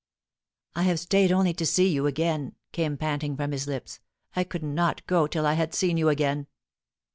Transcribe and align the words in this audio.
"I 0.75 0.81
have 0.81 0.99
stayed 0.99 1.31
only 1.31 1.53
to 1.53 1.63
see 1.63 1.87
you 1.89 2.07
again," 2.07 2.55
came 2.71 2.97
panting 2.97 3.37
from 3.37 3.51
his 3.51 3.67
lips. 3.67 3.99
"I 4.35 4.43
could 4.43 4.63
not 4.63 5.05
go 5.05 5.27
till 5.27 5.45
I 5.45 5.53
had 5.53 5.75
seen 5.75 5.95
you 5.95 6.09
again!" 6.09 6.47